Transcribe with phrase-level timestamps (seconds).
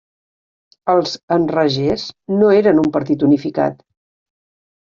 [0.93, 2.07] Els Enragés
[2.39, 3.85] no eren un partit unificat.